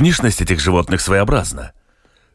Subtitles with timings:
[0.00, 1.72] Внешность этих животных своеобразна.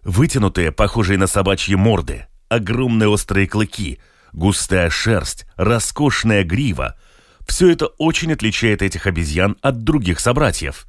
[0.03, 3.97] Вытянутые, похожие на собачьи морды, огромные острые клыки,
[4.33, 6.95] густая шерсть, роскошная грива–
[7.47, 10.85] все это очень отличает этих обезьян от других собратьев.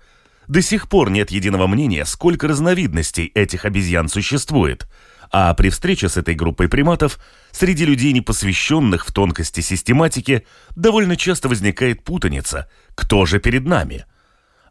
[0.49, 4.87] До сих пор нет единого мнения, сколько разновидностей этих обезьян существует.
[5.33, 7.19] А при встрече с этой группой приматов
[7.53, 14.05] среди людей, не посвященных в тонкости систематики, довольно часто возникает путаница, кто же перед нами–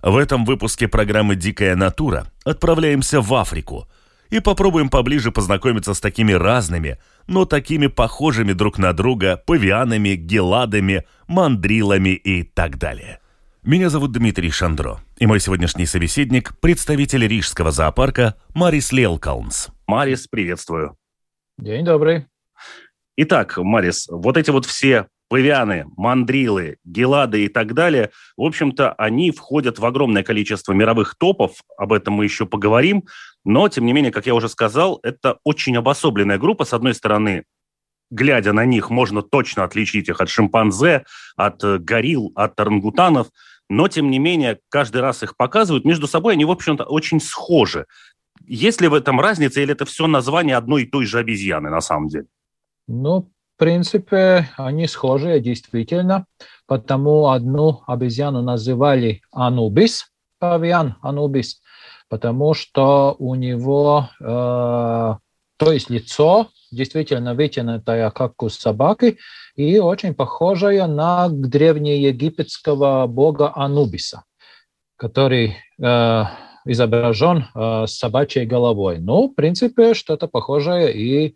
[0.05, 3.88] в этом выпуске программы «Дикая натура» отправляемся в Африку
[4.30, 11.06] и попробуем поближе познакомиться с такими разными, но такими похожими друг на друга павианами, геладами,
[11.28, 13.20] мандрилами и так далее.
[13.64, 19.70] Меня зовут Дмитрий Шандро, и мой сегодняшний собеседник– представитель Рижского зоопарка Марис Лелкаунс.
[19.88, 20.95] Марис, приветствую.
[21.58, 22.28] День добрый.
[23.17, 29.32] Итак, Марис, вот эти вот все павианы, мандрилы, гелады и так далее, в общем-то, они
[29.32, 33.06] входят в огромное количество мировых топов, об этом мы еще поговорим,
[33.44, 36.66] но, тем не менее, как я уже сказал, это очень обособленная группа.
[36.66, 37.45] С одной стороны,
[38.09, 43.28] глядя на них, можно точно отличить их от шимпанзе, от э, горилл, от орангутанов,
[43.70, 45.86] но, тем не менее, каждый раз их показывают.
[45.86, 47.86] Между собой они, в общем-то, очень схожи.
[48.45, 51.82] Есть ли в этом разница, или это все название одной и той же обезьяны на
[51.82, 52.28] самом деле?
[52.88, 56.25] Ну, принципе, они схожие действительно,
[56.67, 60.08] потому одну обезьяну называли Анубис,
[60.39, 61.61] павиан Анубис,
[62.09, 69.17] потому что у него, э, то есть лицо действительно вытянутое, как у собаки,
[69.55, 74.23] и очень похожее на древнеегипетского бога Анубиса,
[74.98, 76.23] который э,
[76.66, 78.99] изображен э, с собачьей головой.
[78.99, 81.36] Ну, в принципе, что-то похожее и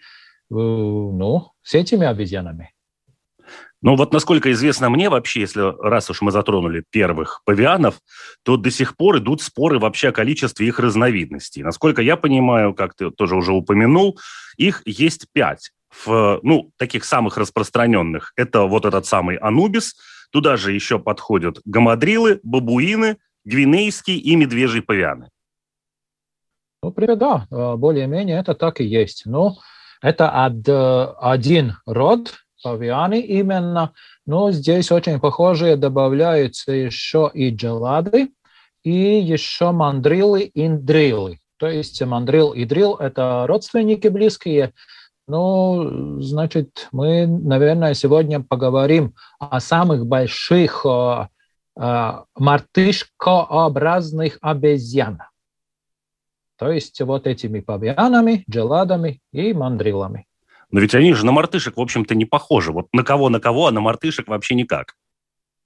[0.50, 2.74] ну, с этими обезьянами.
[3.82, 8.00] Ну вот насколько известно мне вообще, если раз уж мы затронули первых павианов,
[8.44, 11.64] то до сих пор идут споры вообще о количестве их разновидностей.
[11.64, 14.20] Насколько я понимаю, как ты тоже уже упомянул,
[14.58, 15.72] их есть пять.
[16.06, 18.34] В, ну, таких самых распространенных.
[18.36, 19.96] Это вот этот самый анубис,
[20.32, 25.30] туда же еще подходят гамадрилы, бабуины, гвинейские и медвежьи павианы.
[26.84, 29.26] Ну, да, э, более-менее это так и есть.
[29.26, 29.58] Но
[30.02, 30.30] это
[31.20, 32.34] один род,
[32.64, 33.92] павианы именно,
[34.26, 38.30] но здесь очень похожие добавляются еще и джелады,
[38.84, 41.40] и еще мандрилы и дрилы.
[41.58, 44.74] То есть мандрил и дрил– это родственники близкие.
[45.28, 51.28] Ну, значит, мы, наверное, сегодня поговорим о самых больших э,
[51.80, 55.29] э, мартышкообразных обезьянах.
[56.60, 60.28] То есть вот этими павианами, джеладами и мандрилами.
[60.72, 62.74] Но ведь они же на мартышек, в общем-то, не похожи.
[62.74, 64.96] Вот на кого, на кого, а на мартышек вообще никак.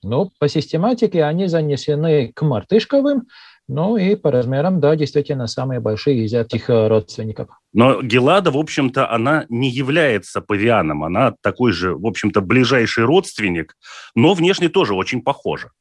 [0.04, 3.24] Ну, по систематике они занесены к мартышковым,
[3.68, 7.50] ну и по размерам, да, действительно, самые большие из этих э, родственников.
[7.72, 11.06] Но Гелада, в общем-то, она не является павианом.
[11.06, 13.76] Она такой же, в общем-то, ближайший родственник,
[14.16, 15.72] но внешне тоже очень похожа.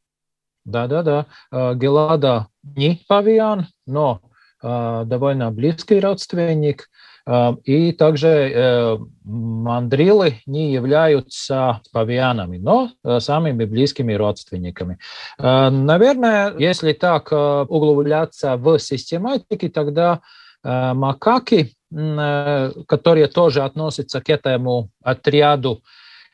[0.64, 1.26] Да-да-да.
[1.50, 4.20] Э, Гелада не павиан, но
[4.62, 6.88] довольно близкий родственник.
[7.26, 12.90] Э, и также э, мандрилы не являются павианами, но
[13.20, 14.98] самыми близкими родственниками.
[15.38, 20.20] Наверное, если так углубляться в систематике, тогда
[20.64, 25.82] макаки, которые тоже относятся к этому отряду,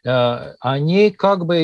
[0.05, 1.57] они как бы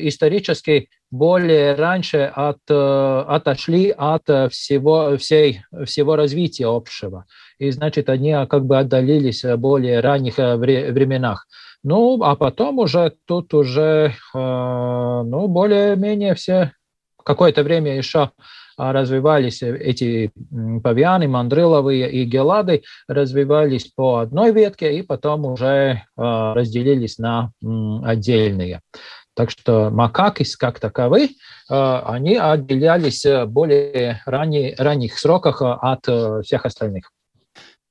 [0.00, 7.26] исторически более раньше от, э, отошли от э, всего, всей, всего развития общего.
[7.58, 11.46] И, значит, они а, как бы отдалились в более ранних э, временах.
[11.82, 16.72] Ну, а потом уже тут уже, ну, более-менее все
[17.22, 18.32] какое-то время еще
[18.76, 20.30] развивались эти
[20.82, 27.52] павианы, мандриловые и гелады, развивались по одной ветке и потом уже разделились на
[28.04, 28.80] отдельные.
[29.36, 31.28] Так что макакис как таковы, э,
[31.68, 37.12] они отделялись э, более ранее, ранних сроках э, от всех остальных.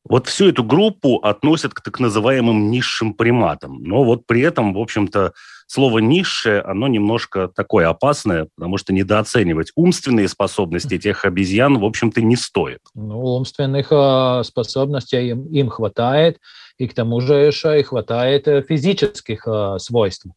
[0.04, 3.84] Вот всю эту группу относят к так называемым низшим приматам.
[3.84, 5.34] Но вот при этом, в общем-то,
[5.68, 12.22] слово «низшее», оно немножко такое опасное, потому что недооценивать умственные способности этих обезьян, в общем-то,
[12.22, 12.80] не стоит.
[12.94, 16.40] Ну, умственных э, способностей им, им хватает,
[16.78, 20.28] и к тому же еще и хватает э, физических э, свойств.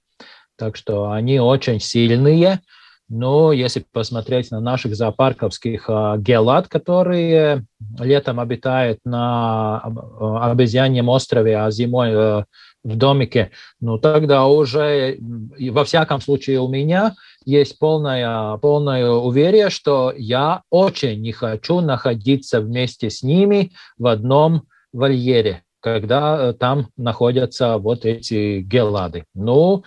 [0.57, 2.61] Так что они очень сильные,
[3.09, 5.89] но если посмотреть на наших зоопарковских
[6.19, 7.65] гелат, которые
[7.99, 9.81] летом обитают на
[10.51, 12.45] обезьяньем острове, а зимой
[12.85, 17.15] в домике, ну тогда уже, во всяком случае у меня
[17.45, 24.65] есть полная, полное уверие, что я очень не хочу находиться вместе с ними в одном
[24.93, 29.25] вольере, когда там находятся вот эти гелады.
[29.35, 29.85] Ну,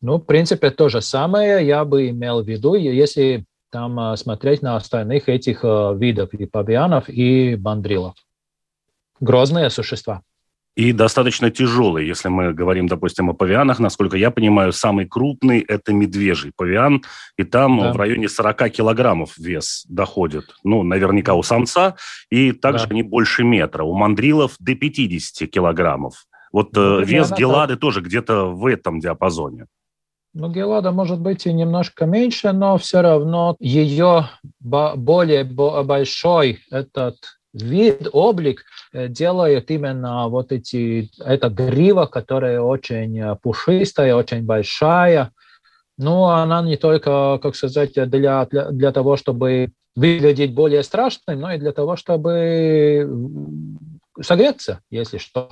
[0.00, 4.76] ну, в принципе, то же самое я бы имел в виду, если там смотреть на
[4.76, 8.14] остальных этих видов и павианов, и бандрилов.
[9.20, 10.22] Грозные существа
[10.74, 12.06] и достаточно тяжелый.
[12.06, 17.02] Если мы говорим, допустим, о павианах, насколько я понимаю, самый крупный– это медвежий павиан,
[17.36, 17.92] и там да.
[17.92, 20.44] в районе 40 килограммов вес доходит.
[20.64, 21.96] Ну, наверняка у самца,
[22.30, 22.92] и также да.
[22.92, 23.84] они больше метра.
[23.84, 26.24] У мандрилов до 50 килограммов.
[26.52, 29.66] Вот ну, э, вес гелады тоже где-то в этом диапазоне.
[30.34, 34.28] Ну, Гелада может быть и немножко меньше, но все равно ее
[34.60, 37.16] более большой этот
[37.52, 45.32] вид, облик э, делает именно вот эти, эта грива, которая очень э, пушистая, очень большая.
[45.98, 51.52] Ну, она не только, как сказать, для, для, для того, чтобы выглядеть более страшной, но
[51.52, 53.08] и для того, чтобы
[54.20, 55.50] согреться, если что.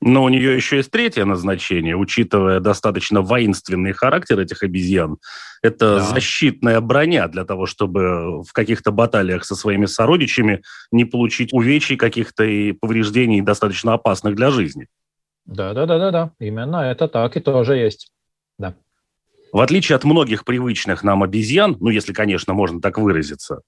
[0.00, 5.18] Но у нее еще есть третье назначение, учитывая достаточно воинственный характер этих обезьян.
[5.60, 6.00] Это да.
[6.00, 10.62] защитная броня для того, чтобы в каких-то баталиях со своими сородичами
[10.92, 14.86] не получить увечий каких-то и повреждений достаточно опасных для жизни.
[15.46, 16.30] Да, да, да, да, да.
[16.38, 18.12] Именно это так и тоже есть.
[19.52, 23.60] В отличие от многих привычных нам обезьян, ну, если, конечно, можно так выразиться,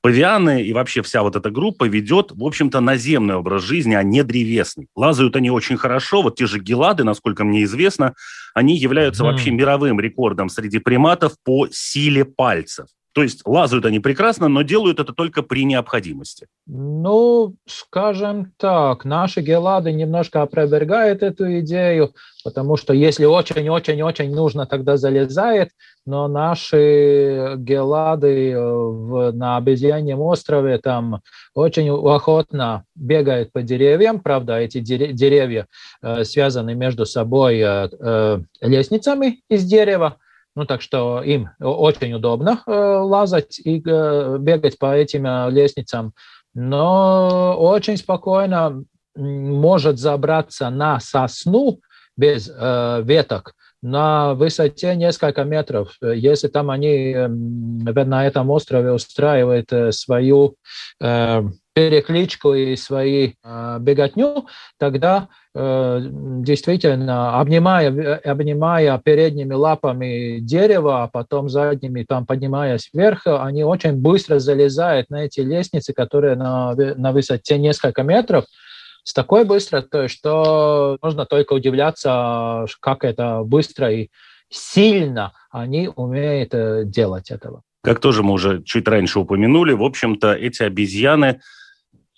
[0.00, 4.22] Павианы и вообще вся вот эта группа ведет, в общем-то, наземный образ жизни, а не
[4.22, 4.86] древесный.
[4.94, 6.22] Лазают они очень хорошо.
[6.22, 8.14] Вот те же гелады, насколько мне известно,
[8.54, 9.26] они являются mm.
[9.26, 12.86] вообще мировым рекордом среди приматов по силе пальцев.
[13.12, 16.46] То есть лазают они прекрасно, но делают это только при необходимости.
[16.66, 22.12] Ну, скажем так, наши гелады немножко опровергают эту идею,
[22.44, 25.70] потому что если очень-очень-очень нужно, тогда залезает,
[26.06, 31.20] но наши гелады э, в, на обезьяньем острове там
[31.54, 35.66] очень охотно бегают по деревьям, правда, эти деревья
[36.02, 40.16] э, связаны между собой э, э, лестницами из дерева,
[40.58, 46.14] ну, так что им очень удобно э, лазать и э, бегать по этим э, лестницам,
[46.52, 48.82] но очень спокойно
[49.14, 51.80] может забраться на сосну
[52.16, 55.96] без веток на высоте несколько метров.
[56.00, 60.56] Если там они на этом острове устраивают свою
[61.78, 64.46] перекличку и свои э, беготню,
[64.78, 73.62] тогда э, действительно, обнимая, обнимая передними лапами дерево, а потом задними там поднимаясь вверх, они
[73.62, 78.44] очень быстро залезают на эти лестницы, которые на, на высоте несколько метров,
[79.04, 84.08] с такой быстротой, что нужно только удивляться, как это быстро и
[84.50, 87.62] сильно они умеют э, делать этого.
[87.84, 91.40] Как тоже мы уже чуть раньше упомянули, в общем-то, эти обезьяны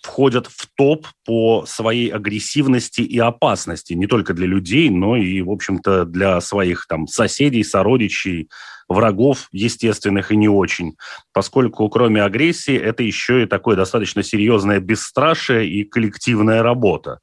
[0.01, 5.51] входят в топ по своей агрессивности и опасности не только для людей, но и, в
[5.51, 8.49] общем-то, для своих там соседей, сородичей,
[8.87, 10.95] врагов естественных и не очень,
[11.33, 17.19] поскольку кроме агрессии это еще и такое достаточно серьезное бесстрашие и коллективная работа.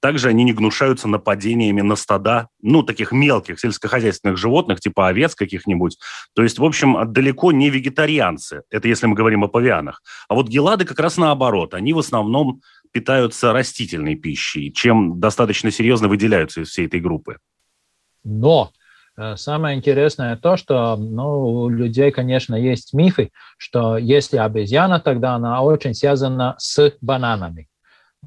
[0.00, 5.98] Также они не гнушаются нападениями на стада, ну, таких мелких сельскохозяйственных животных, типа овец каких-нибудь.
[6.34, 8.62] То есть, в общем, далеко не вегетарианцы.
[8.70, 10.02] Это если мы говорим о павианах.
[10.28, 11.74] А вот гелады как раз наоборот.
[11.74, 12.60] Они в основном
[12.92, 17.38] питаются растительной пищей, чем достаточно серьезно выделяются из всей этой группы.
[18.24, 18.72] Но
[19.16, 25.34] э, Самое интересное то, что ну, у людей, конечно, есть мифы, что если обезьяна, тогда
[25.34, 27.68] она очень связана с бананами.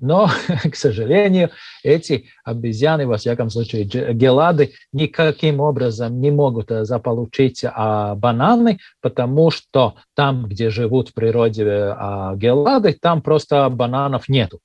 [0.02, 0.30] Но,
[0.72, 1.52] к сожалению,
[1.84, 9.52] эти обезьяны, во всяком случае, гелады, никаким образом не могут э, заполучить а, бананы, потому
[9.52, 14.60] что там, где живут в природе а, гелады, там просто бананов нету.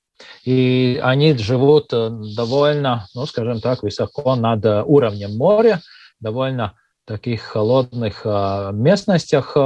[0.45, 5.81] И они живут э, довольно, ну, скажем так, высоко над уровнем моря,
[6.19, 6.73] довольно
[7.05, 9.57] таких холодных а, местностях,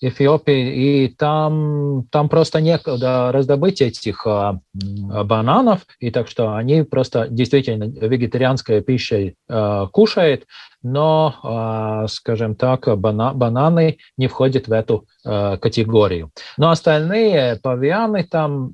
[0.00, 7.28] Эфиопии, и там, там просто некуда раздобыть этих а, бананов, и так что они просто
[7.28, 10.44] действительно вегетарианской пищей а, кушают,
[10.82, 16.30] но, а, скажем так, бана, бананы не входят в эту а, категорию.
[16.58, 18.72] Но остальные павианы там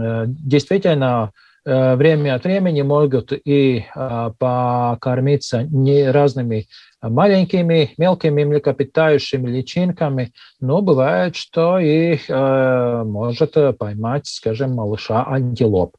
[0.00, 1.30] а, действительно Э,
[1.64, 6.66] время от времени могут и а, покормиться не разными
[7.00, 15.96] маленькими, мелкими млекопитающими личинками, но бывает, что и э, может поймать, скажем, малыша антилоп.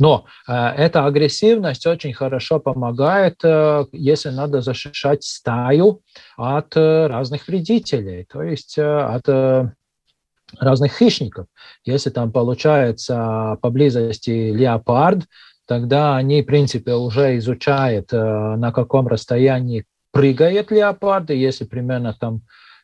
[0.00, 3.40] Но э, эта агрессивность очень хорошо помогает,
[3.92, 6.00] если надо защищать стаю
[6.36, 9.28] от разных вредителей, то есть от
[10.58, 11.46] разных хищников.
[11.84, 15.24] Если там получается поблизости леопард,
[15.66, 18.16] тогда они, в принципе, уже изучают, э,
[18.56, 22.42] на каком расстоянии прыгает леопард, и если примерно там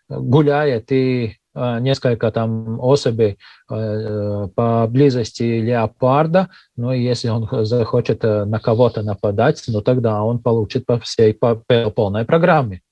[0.09, 3.39] гуляет и э, несколько там особей
[3.71, 10.85] э, поблизости леопарда, ну и если он захочет на кого-то нападать, ну тогда он получит
[10.85, 12.83] по всей по полной программе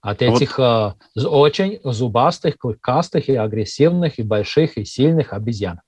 [0.00, 0.96] от этих вот.
[1.16, 5.80] э, очень зубастых, клыкастых и агрессивных, и больших, и сильных обезьян.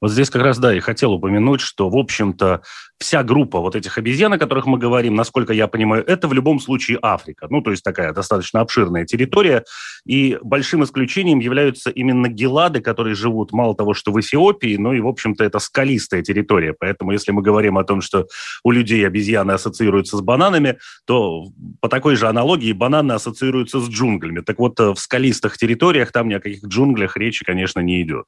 [0.00, 2.62] Вот здесь как раз, да, и хотел упомянуть, что, в общем-то,
[2.98, 6.60] вся группа вот этих обезьян, о которых мы говорим, насколько я понимаю, это в любом
[6.60, 7.46] случае Африка.
[7.50, 9.64] Ну, то есть такая достаточно обширная территория.
[10.06, 15.00] И большим исключением являются именно гелады, которые живут мало того, что в Эфиопии, но и,
[15.00, 16.74] в общем-то, это скалистая территория.
[16.78, 18.26] Поэтому если мы говорим о том, что
[18.62, 21.46] у людей обезьяны ассоциируются с бананами, то
[21.80, 24.40] по такой же аналогии бананы ассоциируются с джунглями.
[24.40, 28.26] Так вот, в скалистых территориях там ни о каких джунглях речи, конечно, не идет.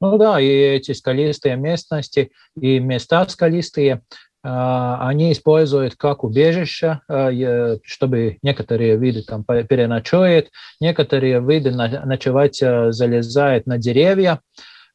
[0.00, 4.02] Ну да, и эти скалистые местности и места скалистые,
[4.42, 7.30] а, они используют как убежище, а,
[7.82, 10.50] чтобы некоторые виды там переночуют,
[10.80, 14.40] некоторые виды ночевать а, залезают на деревья,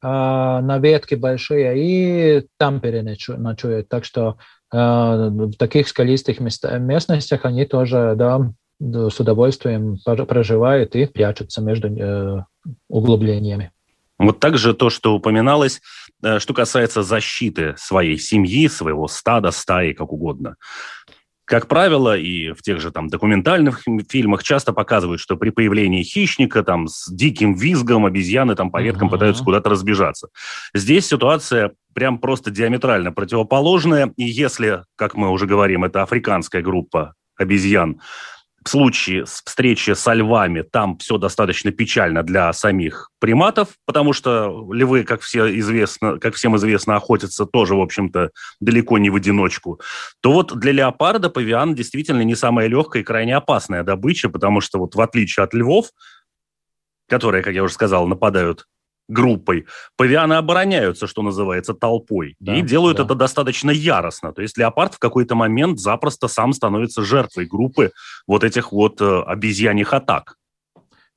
[0.04, 3.88] на ветки большие, и там переночуют.
[3.88, 4.38] Так что
[4.72, 12.44] в таких скалистых местностях они тоже да, с удовольствием проживают и прячутся между э,
[12.90, 13.72] углублениями.
[14.22, 15.82] Вот также то, что упоминалось,
[16.24, 20.58] э, что касается защиты своей семьи, своего стада, стаи, как угодно.
[21.46, 26.64] Как правило, и в тех же там документальных фильмах часто показывают, что при появлении хищника
[26.64, 29.12] там с диким визгом обезьяны там по веткам uh-huh.
[29.12, 30.30] пытаются куда-то разбежаться.
[30.74, 34.14] Здесь ситуация прям просто диаметрально противоположная.
[34.16, 38.00] И если, как мы уже говорим, это африканская группа обезьян,
[38.64, 45.04] в случае встречи со львами там все достаточно печально для самих приматов, потому что львы,
[45.04, 49.82] как, все известно, как всем известно, охотятся тоже, в общем-то, далеко не в одиночку,
[50.22, 54.78] то вот для леопарда павиан действительно не самая легкая и крайне опасная добыча, потому что
[54.78, 55.88] вот в отличие от львов,
[57.10, 58.66] которые, как я уже сказал, нападают
[59.12, 59.66] группой.
[59.98, 62.36] Павианы обороняются, что называется, толпой.
[62.40, 63.04] Да, и делают да.
[63.04, 64.34] это достаточно яростно.
[64.34, 67.92] То есть леопард в какой-то момент запросто сам становится жертвой группы
[68.28, 70.36] вот этих вот э, обезьяньих атак.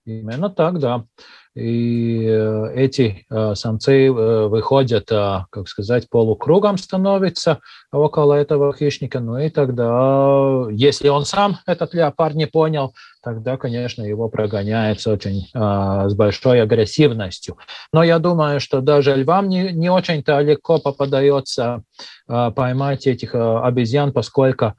[0.05, 1.05] Именно так, да.
[1.54, 4.11] И э, эти э, самцы э,
[4.49, 7.61] выходят, как сказать, полукругом становятся
[7.92, 9.20] около этого хищника.
[9.20, 12.92] Ну и тогда, если он сам, этот леопард, не понял,
[13.23, 17.56] тогда, конечно, его прогоняется очень с большой агрессивностью.
[17.92, 21.84] Но я думаю, что даже львам не, не очень-то легко попадается
[22.26, 24.75] поймать этих обезьян, поскольку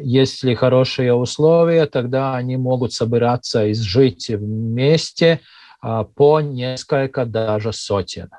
[0.00, 5.40] если хорошие условия, тогда они могут собираться и жить вместе–
[5.80, 8.30] по несколько даже сотен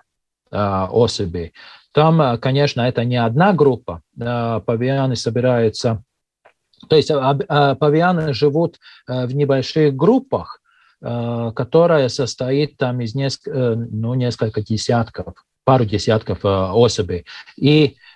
[0.52, 1.54] а, особей.
[1.94, 4.02] Там, а, конечно, это не одна группа.
[4.18, 6.04] Павианы собираются,
[6.88, 10.62] то есть павианы живут в небольших группах,
[11.02, 17.26] которая состоит там из неск, э, ну, несколько десятков, пару десятков особей.
[17.56, 18.09] И а,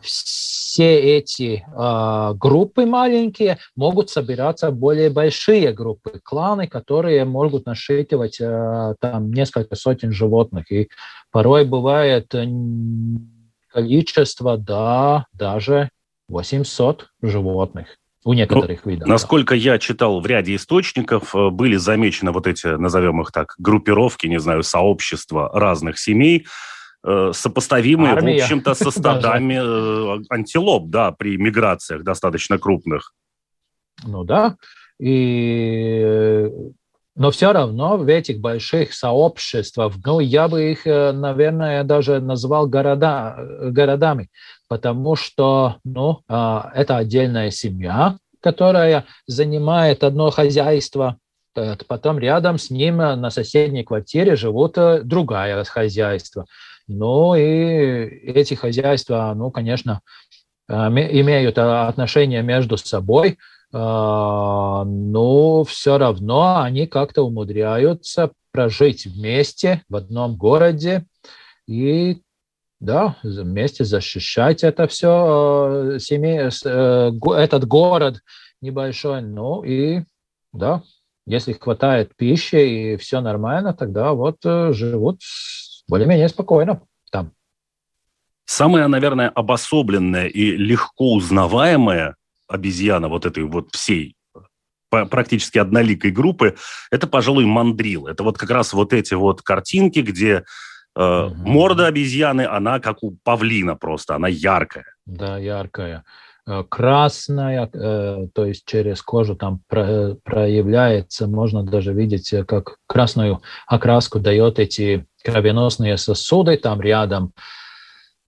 [0.00, 8.94] все эти а, группы маленькие могут собираться более большие группы, кланы, которые могут насчитывать а,
[9.00, 10.72] там несколько сотен животных.
[10.72, 10.88] И
[11.30, 12.34] порой бывает
[13.68, 15.90] количество, да, даже
[16.28, 19.08] 800 животных у некоторых ну, видов.
[19.08, 24.26] Насколько я читал в ряде источников, э, были замечены вот эти, назовем их так, группировки,
[24.26, 26.46] не знаю, сообщества разных семей,
[27.32, 28.40] сопоставимые, Армия.
[28.40, 33.14] в общем-то, со стадами э, антилоп, да, при миграциях достаточно крупных.
[34.04, 34.56] Ну да,
[35.00, 36.48] и
[37.14, 42.66] но все равно в этих больших сообществах, ну, я бы их, э, наверное, даже назвал
[42.66, 44.30] города, городами,
[44.66, 51.18] потому что, ну, а, это отдельная семья, которая занимает одно хозяйство,
[51.86, 56.46] потом рядом с ним на соседней квартире живут другая хозяйство.
[56.88, 60.00] Ну и эти хозяйства, ну, конечно,
[60.68, 63.38] имеют отношения между собой,
[63.72, 71.06] но все равно они как-то умудряются прожить вместе в одном городе
[71.66, 72.20] и
[72.80, 78.20] да, вместе защищать это все, семей, этот город
[78.60, 80.02] небольшой, ну и
[80.52, 80.82] да,
[81.24, 85.20] если хватает пищи и все нормально, тогда вот живут
[85.88, 87.32] более-менее спокойно там.
[88.44, 92.16] Самая, наверное, обособленная и легко узнаваемая
[92.48, 94.16] обезьяна вот этой вот всей
[94.90, 96.56] практически одноликой группы,
[96.90, 98.06] это, пожалуй, мандрил.
[98.06, 100.44] Это вот как раз вот эти вот картинки, где
[100.94, 101.34] э, угу.
[101.34, 104.84] морда обезьяны, она как у павлина просто, она яркая.
[105.06, 106.04] Да, яркая.
[106.44, 113.42] Э, красная, э, то есть через кожу там проявляется, можно даже видеть, э, как красную
[113.68, 117.32] окраску дает эти кровеносные сосуды там рядом.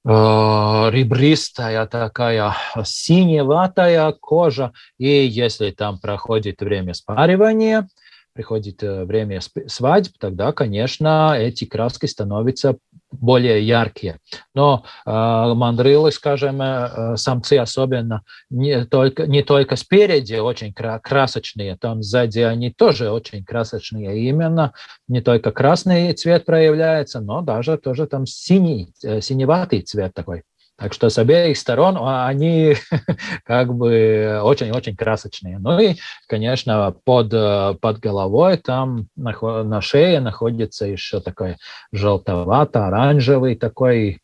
[0.06, 2.54] Э, ребристая такая
[2.84, 7.88] синеватая кожа, и если там проходит время спаривания,
[8.34, 12.76] приходит э, время свадьб, тогда, конечно, эти краски становятся
[13.10, 14.18] более яркие.
[14.54, 21.76] Но э, мандрилы, скажем, э, самцы особенно, не только, не только спереди очень кра красочные,
[21.76, 24.28] там сзади они тоже очень красочные.
[24.28, 24.72] именно
[25.08, 30.42] не только красный цвет проявляется, но даже тоже там синий, э, синеватый цвет такой.
[30.76, 32.74] Так что с обеих сторон а, они
[33.44, 35.58] как бы очень-очень красочные.
[35.58, 35.94] Ну и,
[36.26, 41.56] конечно, под, э, под головой там на шее находится еще такой
[41.92, 44.20] желтовато-оранжевый такой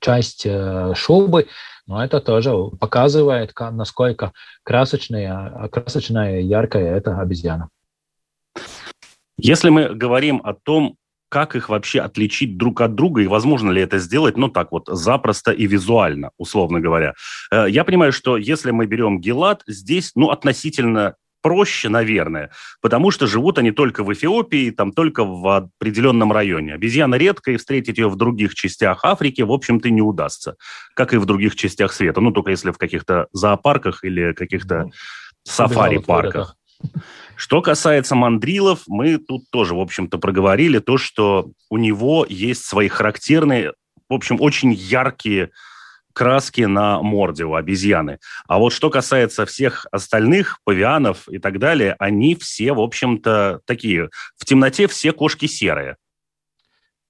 [0.00, 1.46] часть э, шубы,
[1.86, 7.68] но это тоже показывает, насколько красочная, красочная яркая эта обезьяна.
[9.36, 10.96] Если мы говорим о том,
[11.28, 14.88] как их вообще отличить друг от друга и возможно ли это сделать, ну так вот,
[14.88, 17.14] запросто и визуально, условно говоря.
[17.50, 21.16] Э, я понимаю, что если мы берем Гелат, здесь, ну, относительно
[21.46, 26.74] проще, наверное, потому что живут они только в Эфиопии, там только в определенном районе.
[26.74, 30.56] Обезьяна редко, и встретить ее в других частях Африки, в общем-то, не удастся,
[30.94, 32.20] как и в других частях света.
[32.20, 34.90] Ну, только если в каких-то зоопарках или каких-то ну,
[35.44, 36.56] сафари-парках.
[37.36, 42.88] Что касается мандрилов, мы тут тоже, в общем-то, проговорили то, что у него есть свои
[42.88, 43.72] характерные,
[44.08, 45.50] в общем, очень яркие
[46.16, 48.18] краски на морде у обезьяны.
[48.48, 54.08] А вот что касается всех остальных, павианов и так далее, они все, в общем-то, такие.
[54.38, 55.96] В темноте все кошки серые.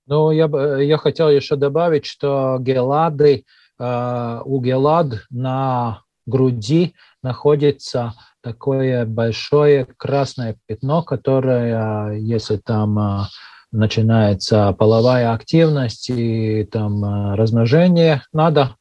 [0.06, 0.46] Ну, я,
[0.80, 3.44] я хотел еще добавить, что гелады,
[3.78, 8.14] э, у гелад на груди находится
[8.46, 13.28] такое большое красное пятно, которое, если там а,
[13.72, 18.76] начинается половая активность и там а, размножение, надо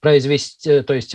[0.00, 1.14] произвести, то есть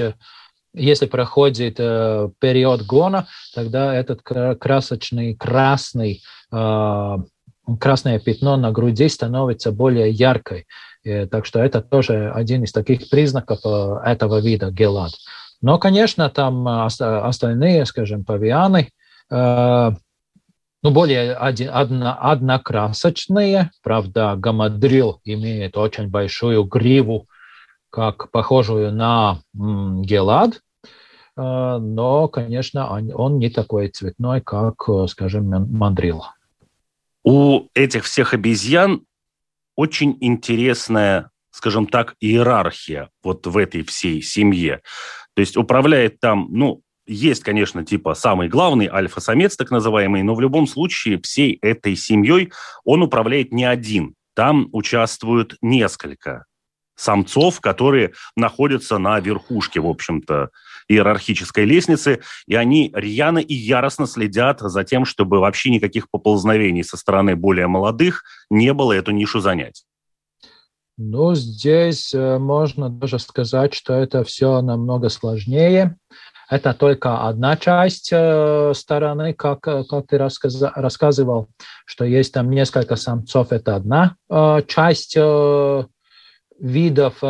[0.75, 7.17] если проходит э, период гона, тогда этот красочный красный э,
[7.79, 10.67] красное пятно на груди становится более яркой.
[11.03, 15.11] И, так что это тоже один из таких признаков э, этого вида гелад.
[15.65, 18.91] Но, конечно, там э, остальные, скажем, павианы,
[19.31, 19.91] э,
[20.83, 23.71] ну, более одно, однокрасочные.
[23.81, 27.27] Правда, гамадрил имеет очень большую гриву,
[27.89, 30.57] как похожую на гелад, э,
[31.35, 36.25] но, конечно, он, он не такой цветной, как, скажем, мандрил.
[37.23, 39.01] У этих всех обезьян
[39.75, 44.83] очень интересная, скажем так, иерархия вот в этой всей семье.
[45.35, 50.41] То есть управляет там, ну, есть, конечно, типа самый главный альфа-самец, так называемый, но в
[50.41, 52.51] любом случае всей этой семьей
[52.83, 54.15] он управляет не один.
[54.33, 56.45] Там участвуют несколько
[56.95, 60.49] самцов, которые находятся на верхушке, в общем-то,
[60.87, 66.95] иерархической лестницы, и они рьяно и яростно следят за тем, чтобы вообще никаких поползновений со
[66.97, 69.83] стороны более молодых не было эту нишу занять.
[70.97, 75.97] Ну, здесь э, можно даже сказать, что это все намного сложнее.
[76.49, 81.49] Это только одна часть э, стороны, как, э, как ты рассказ, рассказывал,
[81.85, 84.15] что есть там несколько самцов, это одна
[84.67, 85.17] часть
[86.59, 87.23] видов,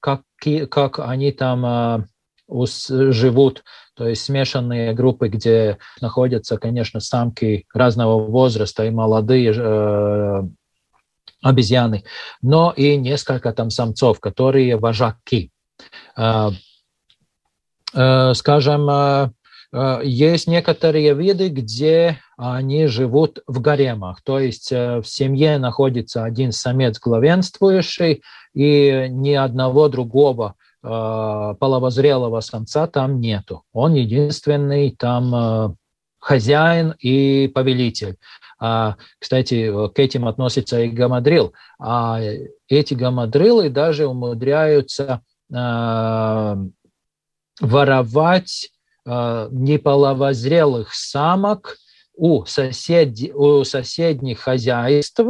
[0.00, 0.22] как,
[0.70, 2.06] как они там
[2.48, 9.52] живут, то есть смешанные группы, где находятся, конечно, самки разного возраста и молодые
[11.42, 12.04] обезьяны,
[12.42, 15.50] но и несколько там самцов, которые вожаки.
[16.16, 16.50] А,
[17.94, 19.30] э, скажем, э,
[20.04, 26.98] есть некоторые виды, где они живут в гаремах, то есть в семье находится один самец
[26.98, 28.22] главенствующий,
[28.52, 33.62] и ни одного другого половозрелого самца там нету.
[33.72, 35.76] Он единственный там
[36.20, 38.16] хозяин и повелитель.
[38.60, 41.54] А, кстати, к этим относится и гамадрил.
[41.80, 42.20] А
[42.68, 46.58] эти гамадрилы даже умудряются а,
[47.60, 48.70] воровать
[49.06, 51.78] а, неполовозрелых самок
[52.14, 55.20] у, сосед, у соседних хозяйств,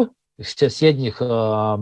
[0.43, 1.79] соседних а,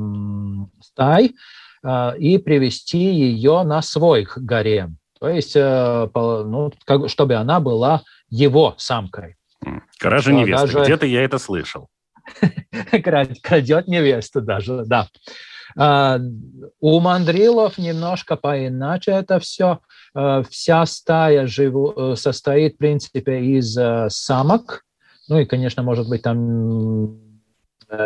[0.82, 1.34] стай
[1.82, 4.98] а, и привести ее на свой гарем.
[5.18, 9.38] То есть, а, ну, как, чтобы она была его самкой.
[9.99, 10.66] Кража невесты.
[10.66, 10.85] Даже...
[10.85, 11.88] Где-то я это слышал.
[13.03, 15.09] Крадет невесту даже, да.
[15.77, 16.18] А,
[16.81, 19.81] у мандрилов немножко поиначе это все.
[20.14, 24.85] А, вся стая живу, э, состоит, в принципе, из э, самок.
[25.29, 27.28] Ну и, конечно, может быть, там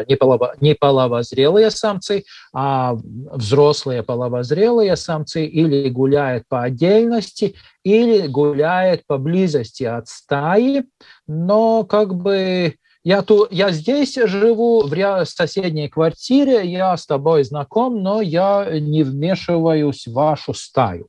[0.08, 9.06] не, полово, не половозрелые самцы, а взрослые половозрелые самцы или гуляют по отдельности, или гуляют
[9.06, 10.84] поблизости от стаи,
[11.26, 18.00] но как бы я, ту, я здесь живу, в соседней квартире, я с тобой знаком,
[18.00, 21.08] но я не вмешиваюсь в вашу стаю.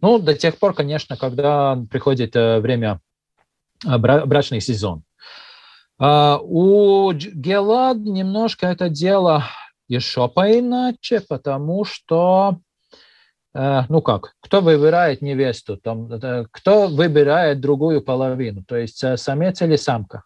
[0.00, 3.00] Ну, до тех пор, конечно, когда приходит э, время
[3.86, 5.02] э, брачный сезон.
[5.98, 9.44] А, у Гелад немножко это дело
[9.88, 12.58] еще поиначе, потому что,
[13.54, 16.08] э, ну как, кто выбирает невесту, там,
[16.52, 20.24] кто выбирает другую половину, то есть э, самец или самка?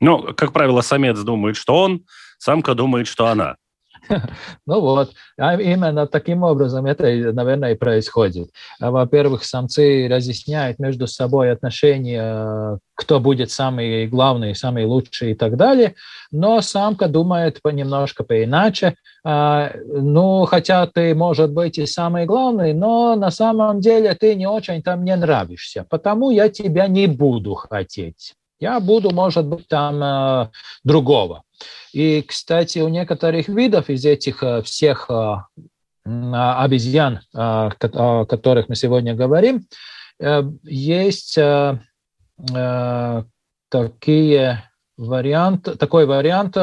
[0.00, 2.04] Ну, как правило, самец думает, что он,
[2.38, 3.56] самка думает, что она.
[4.66, 8.50] Ну вот, а именно таким образом это, наверное, и происходит.
[8.80, 15.94] Во-первых, самцы разъясняют между собой отношения, кто будет самый главный, самый лучший и так далее,
[16.30, 18.94] но самка думает немножко поиначе.
[19.24, 24.46] А, ну, хотя ты, может быть, и самый главный, но на самом деле ты не
[24.46, 28.34] очень там мне нравишься, потому я тебя не буду хотеть.
[28.60, 30.48] Я буду, может быть, там э,
[30.82, 31.42] другого.
[31.92, 35.36] И, кстати, у некоторых видов из этих э, всех э,
[36.04, 39.66] обезьян, э, о которых мы сегодня говорим,
[40.64, 41.38] есть
[43.68, 44.64] такие
[44.96, 46.56] варианты, такой вариант,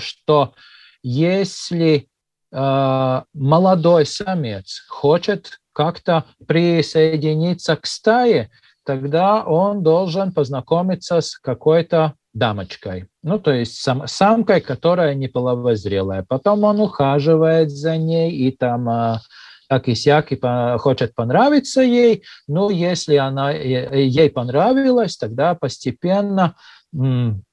[0.00, 0.54] что
[1.02, 2.08] если
[2.52, 8.50] молодой самец хочет как-то присоединиться к стае,
[8.84, 13.08] тогда он должен познакомиться с какой-то дамочкой.
[13.22, 16.24] Ну, то есть сам, самкой, которая не половозрелая.
[16.26, 19.20] Потом он ухаживает за ней и там а,
[19.68, 22.22] так и сяк и по, хочет понравиться ей.
[22.46, 26.54] Ну, если она ей понравилась, тогда постепенно
[26.94, 27.44] м,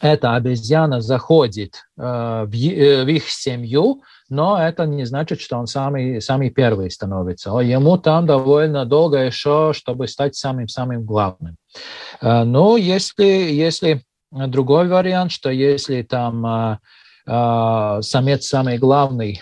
[0.00, 5.66] эта обезьяна заходит э, в, э, в их семью, но это не значит, что он
[5.66, 7.50] самый, самый первый становится.
[7.60, 11.56] Ему там довольно долго еще, чтобы стать самым-самым главным.
[12.20, 14.02] Э, но если, если
[14.48, 16.78] другой вариант, что если там э,
[17.26, 19.40] э, самец самый главный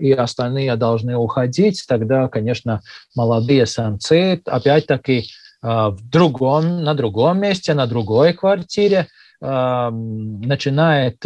[0.00, 2.80] и остальные должны уходить, тогда, конечно,
[3.14, 5.26] молодые самцы опять-таки
[5.62, 9.06] в другом, на другом месте, на другой квартире
[9.40, 11.24] начинает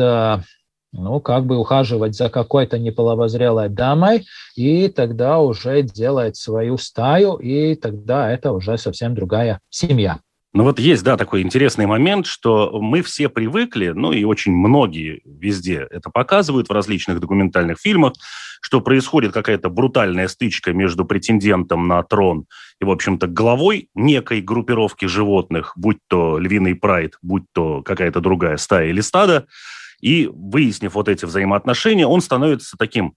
[0.97, 7.75] ну, как бы ухаживать за какой-то неполовозрелой дамой, и тогда уже делает свою стаю, и
[7.75, 10.21] тогда это уже совсем другая семья.
[10.57, 15.21] Ну вот есть, да, такой интересный момент, что мы все привыкли, ну и очень многие
[15.27, 18.15] везде это показывают в различных документальных фильмах,
[18.63, 22.47] что происходит какая-то брутальная стычка между претендентом на трон
[22.81, 28.57] и, в общем-то, главой некой группировки животных, будь то львиный прайд, будь то какая-то другая
[28.57, 29.47] стая или стадо,
[30.01, 33.13] и выяснив вот эти взаимоотношения, он становится таким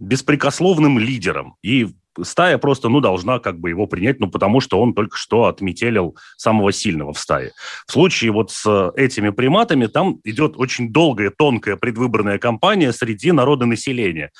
[0.00, 1.54] беспрекословным лидером.
[1.62, 5.44] И стая просто, ну, должна как бы его принять, ну, потому что он только что
[5.44, 7.52] отметелил самого сильного в стае.
[7.86, 13.66] В случае вот с этими приматами там идет очень долгая, тонкая предвыборная кампания среди народа
[13.66, 14.30] населения.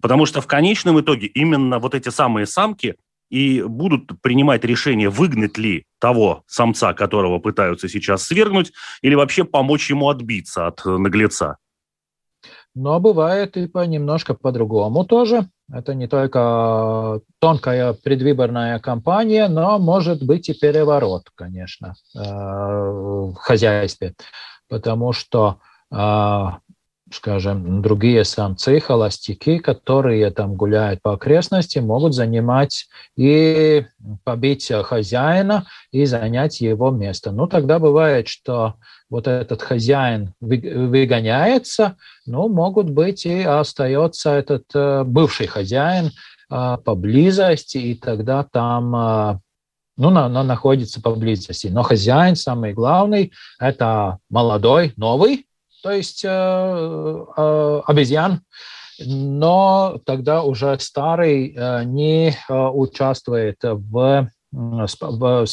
[0.00, 2.96] Потому что в конечном итоге именно вот эти самые самки
[3.30, 9.90] и будут принимать решение, выгнать ли того самца, которого пытаются сейчас свергнуть, или вообще помочь
[9.90, 11.56] ему отбиться от наглеца.
[12.74, 15.48] Но бывает и по немножко по-другому тоже.
[15.72, 24.14] Это не только тонкая предвыборная кампания, но может быть и переворот, конечно, э, в хозяйстве.
[24.68, 25.96] Потому что э,
[27.14, 33.84] скажем, другие самцы, холостяки, которые там гуляют по окрестности, могут занимать и
[34.24, 37.32] побить хозяина и занять его место.
[37.32, 38.74] Ну, тогда бывает, что
[39.08, 41.96] вот этот хозяин выгоняется,
[42.26, 46.10] ну, могут быть и остается этот э, бывший хозяин
[46.50, 49.38] э, поблизости, и тогда там э,
[49.96, 51.68] ну, она, находится поблизости.
[51.68, 55.46] Но хозяин, самый главный, это молодой, новый,
[55.84, 58.40] то есть э, э, обезьян,
[59.04, 65.46] но тогда уже старый э, не э, участвует в в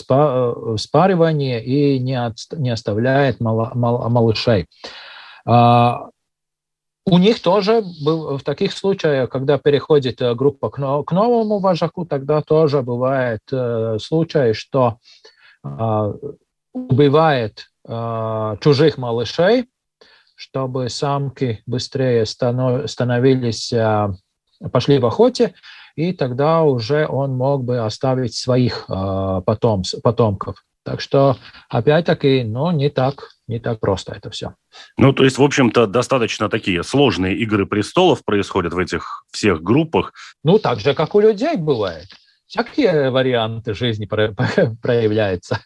[0.77, 4.67] спаривании и не, от, не оставляет мал, мал, малышей.
[5.43, 6.09] А,
[7.07, 12.83] у них тоже в таких случаях, когда переходит э, группа к, новому вожаку, тогда тоже
[12.83, 14.97] бывает э, случай, что
[15.63, 16.13] э,
[16.73, 19.65] убивает чужих малышей,
[20.41, 23.71] чтобы самки быстрее становились,
[24.71, 25.53] пошли в охоте,
[25.95, 30.63] и тогда уже он мог бы оставить своих потом, потомков.
[30.83, 31.37] Так что,
[31.69, 34.55] опять-таки, ну, не так, не так просто это все.
[34.97, 40.11] Ну, то есть, в общем-то, достаточно такие сложные игры престолов происходят в этих всех группах.
[40.43, 42.07] Ну, так же, как у людей бывает.
[42.47, 44.05] Всякие варианты жизни
[44.81, 45.59] проявляются.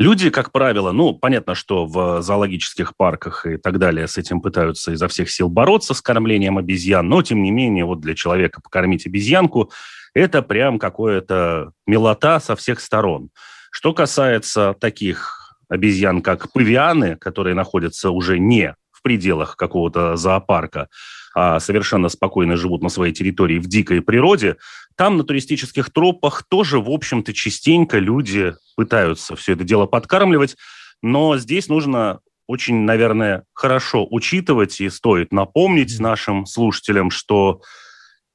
[0.00, 4.92] Люди, как правило, ну, понятно, что в зоологических парках и так далее с этим пытаются
[4.92, 9.06] изо всех сил бороться, с кормлением обезьян, но, тем не менее, вот для человека покормить
[9.06, 9.70] обезьянку–
[10.14, 13.28] это прям какое-то милота со всех сторон.
[13.70, 20.88] Что касается таких обезьян, как павианы, которые находятся уже не в пределах какого-то зоопарка,
[21.34, 24.56] а совершенно спокойно живут на своей территории в дикой природе,
[25.00, 30.58] там на туристических тропах тоже, в общем-то, частенько люди пытаются все это дело подкармливать,
[31.00, 37.62] но здесь нужно очень, наверное, хорошо учитывать и стоит напомнить нашим слушателям, что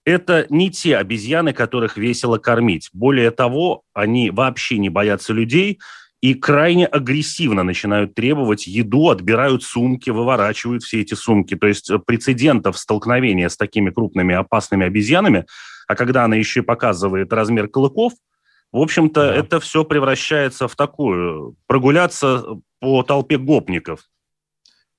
[0.05, 2.89] это не те обезьяны, которых весело кормить.
[2.93, 5.77] Более того, они вообще не боятся людей
[6.19, 11.55] и крайне агрессивно начинают требовать еду, отбирают сумки, выворачивают все эти сумки.
[11.55, 15.45] То есть прецедентов столкновения с такими крупными опасными обезьянами,
[15.87, 18.13] а когда она еще и показывает размер клыков,
[18.71, 19.35] в общем-то, да.
[19.35, 22.43] это все превращается в такую прогуляться
[22.79, 24.01] по толпе гопников.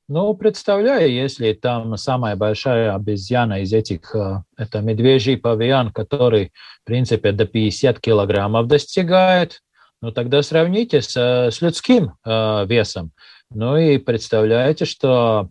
[0.09, 6.87] Ну, представляю, если там самая большая обезьяна из этих, э, это медвежий павиан, который, в
[6.87, 9.63] принципе, до 50 килограммов достигает,
[10.01, 13.11] ну, тогда сравните с, с людским э, весом.
[13.51, 15.51] Ну и представляете, что,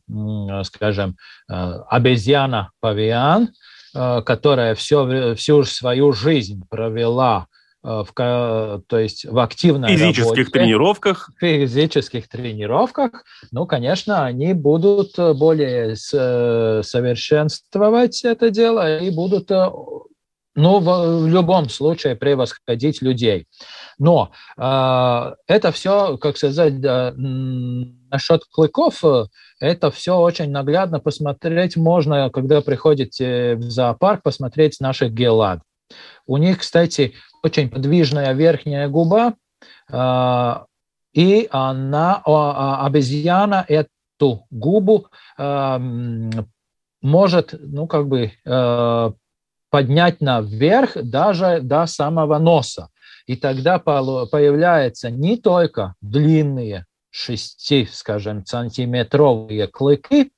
[0.64, 1.18] скажем,
[1.50, 1.54] э,
[1.90, 3.48] обезьяна-павиан, э,
[3.96, 7.48] которая все, всю свою жизнь провела
[7.86, 11.30] Э, в, то есть в активной физических работе, тренировках.
[11.40, 19.52] физических тренировках, ну, конечно, они будут э, более э, совершенствовать это дело и будут,
[20.56, 23.48] ну, в, в любом случае превосходить людей.
[24.00, 29.04] Но э, это все, как сказать, да, насчет клыков,
[29.60, 35.62] это все очень наглядно посмотреть можно, когда приходите в зоопарк, посмотреть наших гелад.
[36.26, 37.14] У них, кстати,
[37.44, 39.36] очень подвижная верхняя губа,
[39.92, 40.66] а,
[41.14, 45.80] и она, а, обезьяна эту губу а,
[47.02, 48.32] может, ну, как бы
[49.70, 52.90] поднять наверх даже до самого носа.
[53.28, 60.32] И тогда появляются не только длинные 6, скажем, сантиметровые клыки,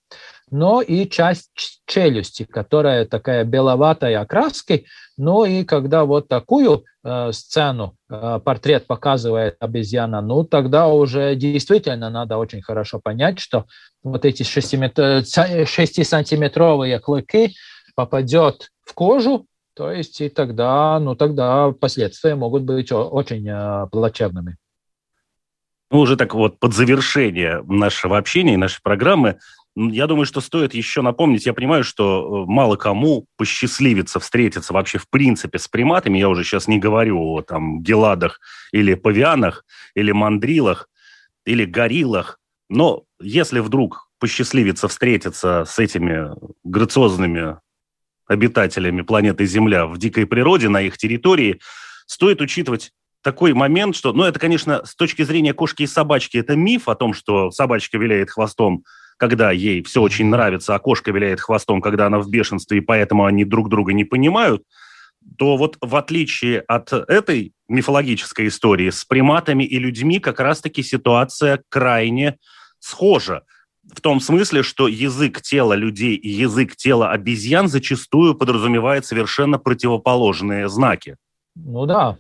[0.50, 4.86] но и часть челюсти, которая такая беловатой окраски.
[5.18, 12.10] Ну и когда вот такую э, сцену, э, портрет показывает обезьяна, ну тогда уже действительно
[12.10, 13.66] надо очень хорошо понять, что
[14.04, 17.54] вот эти 6-сантиметровые клыки
[17.98, 24.58] попадет в кожу, то есть и тогда, ну тогда последствия могут быть очень э, плачевными.
[25.90, 29.40] Ну, уже так вот под завершение нашего общения, нашей программы,
[29.76, 35.00] я думаю, что стоит еще напомнить, я понимаю, что э, мало кому посчастливится встретиться вообще
[35.00, 38.40] в принципе с приматами, я уже сейчас не говорю о там геладах
[38.72, 40.88] или павианах, или мандрилах,
[41.48, 46.30] или гориллах, но если вдруг посчастливится встретиться с этими
[46.64, 47.58] грациозными
[48.28, 51.60] обитателями планеты Земля в дикой природе, на их территории,
[52.06, 52.92] стоит учитывать
[53.24, 56.96] такой момент, что, ну, это, конечно, с точки зрения кошки и собачки, это миф о
[56.96, 58.84] том, что собачка виляет хвостом,
[59.18, 63.26] когда ей все очень нравится, а кошка виляет хвостом, когда она в бешенстве, и поэтому
[63.26, 64.64] они друг друга не понимают,
[65.38, 71.62] то вот в отличие от этой мифологической истории с приматами и людьми как раз-таки ситуация
[71.70, 72.38] крайне
[72.80, 73.44] схожа.
[73.94, 80.70] В том смысле, что язык тела людей и язык тела обезьян зачастую подразумевает совершенно противоположные
[80.70, 81.16] знаки.
[81.56, 82.18] Ну да.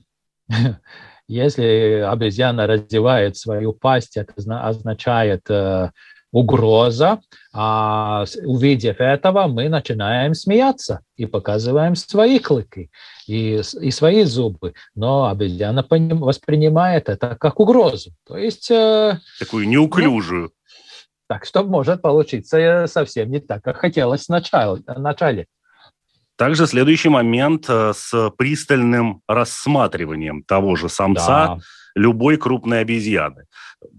[1.27, 4.33] Если обезьяна развивает свою пасть, это
[4.65, 5.91] означает э,
[6.31, 7.19] угроза.
[7.53, 12.89] А увидев этого, мы начинаем смеяться и показываем свои клыки
[13.27, 14.73] и, и свои зубы.
[14.95, 18.11] Но обезьяна воспринимает это как угрозу.
[18.25, 18.71] То есть...
[18.71, 20.51] Э, Такую неуклюжую.
[21.27, 25.47] Так что может получиться э, совсем не так, как хотелось в начале.
[26.37, 31.57] Также следующий момент э, с пристальным рассматриванием того же самца да.
[31.95, 33.45] любой крупной обезьяны.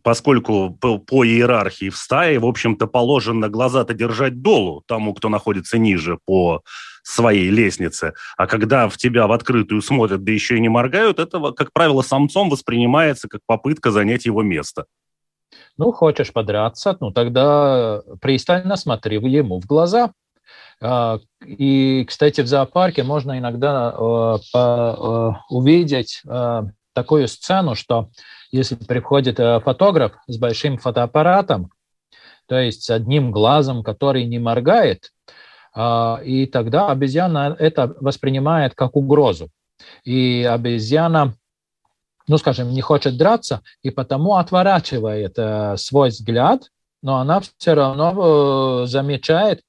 [0.02, 5.78] Поскольку по, по иерархии в стае, в общем-то, положено глаза-то держать долу тому, кто находится
[5.78, 6.62] ниже по
[7.02, 8.14] своей лестнице.
[8.36, 12.02] А когда в тебя в открытую смотрят, да еще и не моргают, это, как правило,
[12.02, 14.86] самцом воспринимается как попытка занять его место.
[15.78, 20.12] Ну, хочешь подраться, ну тогда пристально смотри ему в глаза.
[20.80, 26.62] А, и, кстати, в зоопарке можно иногда э, э, увидеть э,
[26.94, 28.10] такую сцену, что
[28.50, 31.70] если приходит фотограф с большим фотоаппаратом,
[32.46, 35.10] то есть с одним глазом, который не моргает,
[35.74, 39.50] а, и тогда обезьяна это воспринимает как угрозу.
[40.02, 41.34] И обезьяна
[42.28, 46.70] ну, скажем, не хочет драться, и потому отворачивает э, свой взгляд,
[47.02, 49.62] но она все равно э, замечает,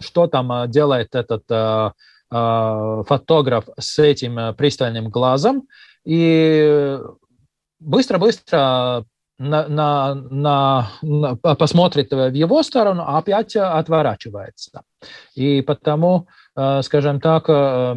[0.00, 1.90] что там э, делает этот э,
[2.30, 5.68] э, фотограф с этим э, пристальным глазом,
[6.04, 6.98] и
[7.80, 9.04] быстро-быстро
[9.38, 14.82] на, на, на, на, посмотрит в его сторону, а опять отворачивается.
[15.34, 16.28] И потому
[16.82, 17.96] скажем так, э,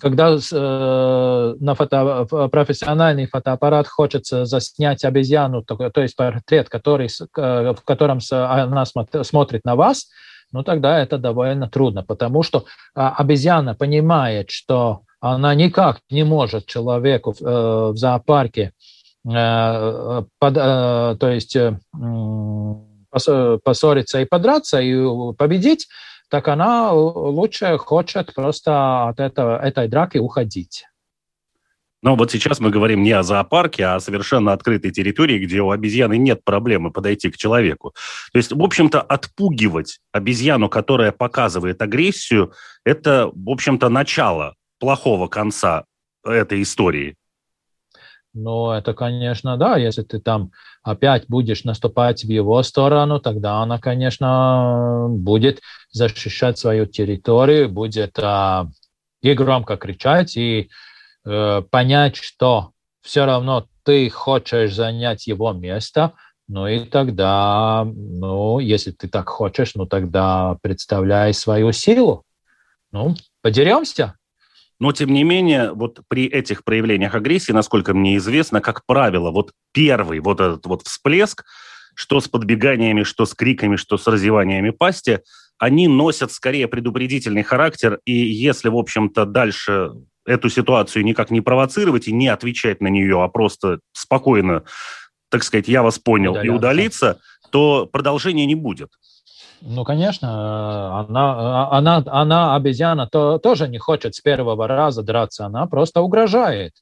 [0.00, 8.20] когда э, на фото, профессиональный фотоаппарат хочется заснять обезьяну, то есть портрет, который, в котором
[8.30, 10.10] она смотрит на вас,
[10.52, 17.34] ну тогда это довольно трудно, потому что обезьяна понимает, что она никак не может человеку
[17.40, 18.72] в зоопарке,
[19.24, 20.26] то
[21.22, 21.56] есть
[23.10, 25.88] поссориться и подраться и победить,
[26.32, 30.86] так она лучше хочет просто от этого, этой драки уходить.
[32.02, 35.70] Но вот сейчас мы говорим не о зоопарке, а о совершенно открытой территории, где у
[35.70, 37.94] обезьяны нет проблемы подойти к человеку.
[38.32, 45.84] То есть, в общем-то, отпугивать обезьяну, которая показывает агрессию, это, в общем-то, начало плохого конца
[46.24, 47.14] этой истории.
[48.34, 53.78] Ну, это, конечно, да, если ты там опять будешь наступать в его сторону, тогда она,
[53.78, 58.68] конечно, будет защищать свою территорию, будет а,
[59.20, 60.70] и громко кричать, и
[61.24, 62.70] э, понять, что
[63.02, 66.12] все равно ты хочешь занять его место,
[66.48, 72.24] ну и тогда, ну, если ты так хочешь, ну тогда представляй свою силу.
[72.90, 74.16] Ну, подеремся.
[74.82, 79.52] Но, тем не менее, вот при этих проявлениях агрессии, насколько мне известно, как правило, вот
[79.70, 81.44] первый вот этот вот всплеск,
[81.94, 85.20] что с подбеганиями, что с криками, что с разеваниями пасти,
[85.56, 89.92] они носят скорее предупредительный характер, и если, в общем-то, дальше
[90.26, 94.64] эту ситуацию никак не провоцировать и не отвечать на нее, а просто спокойно,
[95.28, 97.20] так сказать, я вас понял, и удалиться,
[97.52, 98.90] то продолжения не будет.
[99.64, 105.66] Ну, конечно, она, она, она обезьяна, то, тоже не хочет с первого раза драться, она
[105.66, 106.72] просто угрожает.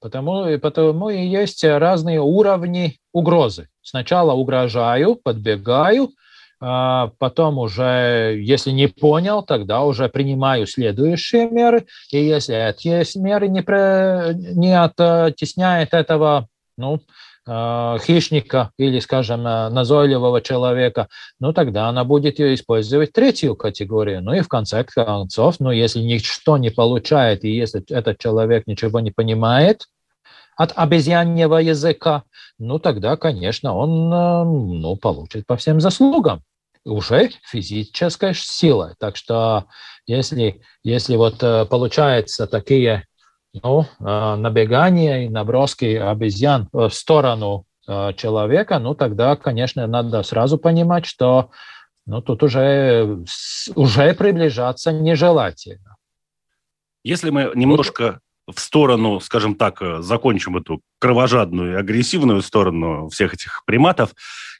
[0.00, 3.68] Потому, потому и есть разные уровни угрозы.
[3.82, 6.10] Сначала угрожаю, подбегаю,
[6.62, 11.86] а потом уже, если не понял, тогда уже принимаю следующие меры.
[12.10, 16.48] И если эти меры не, про, не оттесняют этого,
[16.78, 17.29] ну, Э,
[17.98, 21.08] хищника или, скажем, э, назойливого человека,
[21.40, 24.22] ну, тогда она будет использовать третью категорию.
[24.22, 29.00] Ну и в конце концов, ну, если ничто не получает, и если этот человек ничего
[29.00, 29.86] не понимает
[30.56, 32.22] от обезьяньего языка,
[32.58, 36.42] ну, тогда, конечно, он э, ну, получит по всем заслугам
[36.84, 38.94] уже физической силой.
[38.98, 39.66] Так что
[40.06, 43.04] если, если вот получается такие
[43.52, 51.50] ну, набегание и наброски обезьян в сторону человека, ну, тогда, конечно, надо сразу понимать, что
[52.06, 53.24] ну, тут уже,
[53.74, 55.96] уже приближаться нежелательно.
[57.02, 63.62] Если мы немножко в сторону, скажем так, закончим эту кровожадную и агрессивную сторону всех этих
[63.64, 64.10] приматов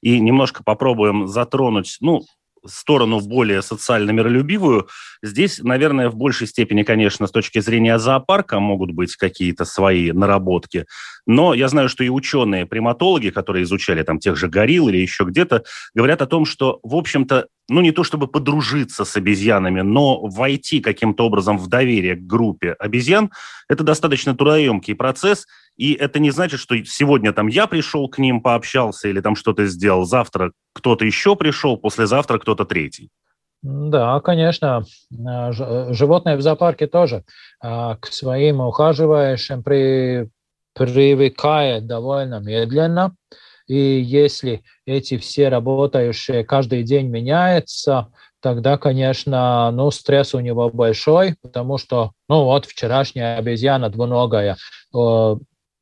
[0.00, 2.22] и немножко попробуем затронуть, ну,
[2.66, 4.88] сторону более социально миролюбивую.
[5.22, 10.86] Здесь, наверное, в большей степени, конечно, с точки зрения зоопарка могут быть какие-то свои наработки.
[11.30, 15.62] Но я знаю, что и ученые-приматологи, которые изучали там тех же горилл или еще где-то,
[15.94, 20.80] говорят о том, что, в общем-то, ну не то чтобы подружиться с обезьянами, но войти
[20.80, 23.30] каким-то образом в доверие к группе обезьян,
[23.68, 28.40] это достаточно трудоемкий процесс, и это не значит, что сегодня там я пришел к ним,
[28.40, 33.08] пообщался или там что-то сделал, завтра кто-то еще пришел, послезавтра кто-то третий.
[33.62, 34.82] Да, конечно.
[35.12, 35.52] Э,
[35.92, 37.24] животные в зоопарке тоже
[37.60, 40.30] а, к своим ухаживающим при,
[40.80, 43.14] привыкает довольно медленно.
[43.66, 48.08] И если эти все работающие каждый день меняются,
[48.40, 54.56] тогда, конечно, ну, стресс у него большой, потому что, ну, вот вчерашняя обезьяна двуногая
[54.96, 55.36] э,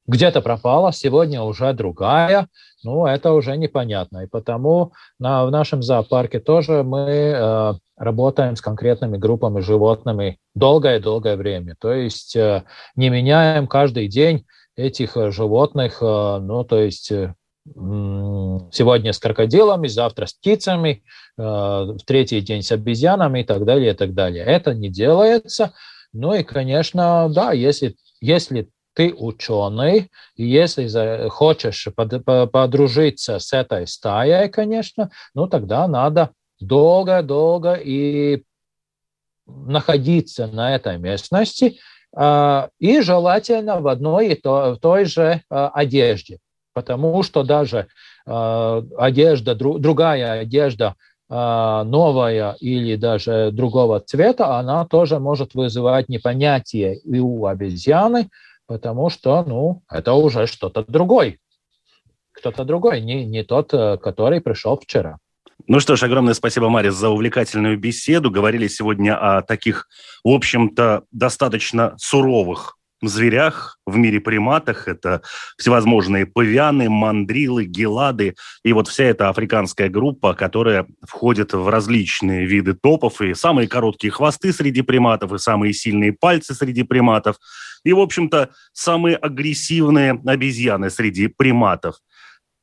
[0.09, 2.49] где-то пропала, сегодня уже другая,
[2.83, 4.25] ну, это уже непонятно.
[4.25, 11.37] И потому на, в нашем зоопарке тоже мы э, работаем с конкретными группами животными долгое-долгое
[11.37, 11.77] время.
[11.79, 12.65] То есть э,
[12.97, 14.45] не меняем каждый день
[14.79, 17.35] этих э, животных, э, ну, то есть э,
[17.67, 21.05] сегодня с крокодилами, завтра с птицами,
[21.37, 24.43] в третий день с обезьянами и так далее, и так далее.
[24.43, 25.75] Это не делается.
[26.15, 34.49] Ну и, конечно, да, если, если ты ученый, и если хочешь подружиться с этой стаей,
[34.49, 38.45] конечно, ну тогда надо долго-долго и
[39.47, 41.79] находиться на этой местности,
[42.17, 46.39] и желательно в одной и той же а, одежде,
[46.73, 47.89] потому что даже
[48.27, 50.95] а, одежда, другая одежда
[51.31, 58.31] новая или даже другого цвета, она тоже может вызывать непонятие и у обезьяны,
[58.69, 61.41] потому что, ну, это уже что-то другой.
[62.33, 65.19] Кто-то другой, не, не тот, э, который пришел вчера.
[65.67, 68.31] Ну что ж, огромное спасибо, Марис, за увлекательную беседу.
[68.31, 69.89] Говорили сегодня о таких,
[70.25, 74.89] в общем-то, достаточно суровых зверях в мире приматах.
[74.89, 75.23] Это
[75.57, 78.35] всевозможные павианы, мандрилы, гелады
[78.65, 83.21] и вот вся эта африканская группа, которая входит в различные виды топов.
[83.21, 87.37] И самые короткие хвосты среди приматов, и самые сильные пальцы среди приматов–
[87.85, 91.97] и, в общем-то, самые агрессивные обезьяны среди приматов.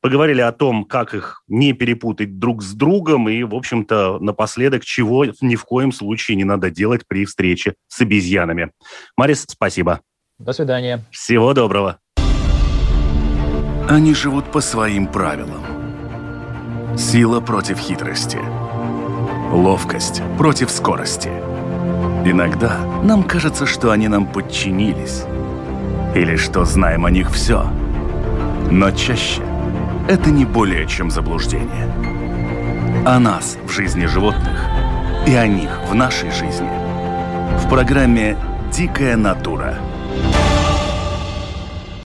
[0.06, 5.24] Поговорили о том, как их не перепутать друг с другом, и, в общем-то, напоследок, чего
[5.40, 8.70] ни в коем случае не надо делать при встрече с обезьянами.
[9.16, 10.02] Марис, спасибо.
[10.38, 11.04] До свидания.
[11.10, 11.98] Всего доброго.
[13.88, 15.64] Они живут по своим правилам.
[16.96, 18.38] Сила против хитрости.
[19.50, 21.32] Ловкость против скорости–
[22.24, 25.24] Иногда нам кажется, что они нам подчинились.
[26.14, 27.66] Или что знаем о них все.
[28.70, 29.42] Но чаще
[30.08, 31.92] это не более чем заблуждение.
[33.04, 34.64] О нас в жизни животных
[35.26, 36.70] и о них в нашей жизни.
[37.58, 38.36] В программе
[38.72, 39.78] «Дикая натура».